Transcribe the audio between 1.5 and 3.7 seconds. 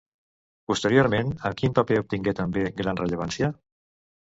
amb quin paper obtingué també gran rellevància?